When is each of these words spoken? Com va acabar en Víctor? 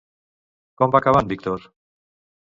Com 0.81 0.95
va 0.95 1.01
acabar 1.03 1.21
en 1.25 1.29
Víctor? 1.33 1.67